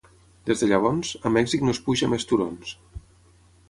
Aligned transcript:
Des 0.49 0.63
de 0.63 0.69
llavors, 0.71 1.11
a 1.29 1.33
Mèxic 1.37 1.67
no 1.69 1.77
es 1.77 1.83
puja 1.91 2.13
més 2.17 2.29
turons. 2.33 2.77